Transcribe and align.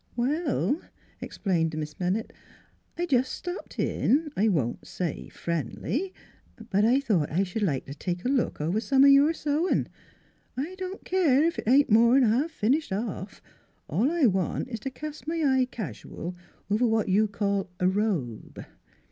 "Well," 0.15 0.81
explained 1.21 1.77
Miss 1.77 1.93
Bennett, 1.93 2.33
"I 2.97 3.05
jest 3.05 3.33
stopped 3.33 3.77
in 3.77 4.31
I 4.35 4.47
won't 4.47 4.87
say 4.87 5.29
friendly 5.29 6.11
but 6.71 6.83
I 6.83 6.99
thought 6.99 7.29
I 7.31 7.43
sh'd 7.43 7.61
like 7.61 7.85
t' 7.99 8.15
look 8.25 8.59
over 8.59 8.79
some 8.79 9.03
o' 9.03 9.07
your 9.07 9.31
sewin'. 9.31 9.87
I 10.57 10.73
don't 10.79 11.05
keer 11.05 11.43
ef 11.43 11.59
it 11.59 11.67
ain't 11.67 11.91
more 11.91 12.17
'n 12.17 12.23
ha'f 12.23 12.49
finished 12.49 12.91
off; 12.91 13.43
all 13.87 14.09
I 14.09 14.25
want 14.25 14.69
is 14.69 14.79
t' 14.79 14.89
cast 14.89 15.27
my 15.27 15.35
eye 15.45 15.67
casual 15.69 16.35
over 16.71 16.87
what 16.87 17.07
you 17.07 17.27
call 17.27 17.69
a 17.79 17.87
robe." 17.87 18.65